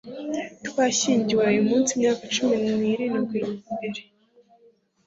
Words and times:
twashyingiwe 0.67 1.43
uyumunsi 1.51 1.89
imyaka 1.93 2.23
cumi 2.33 2.55
nirindwi 2.81 3.39
mbere 3.73 3.99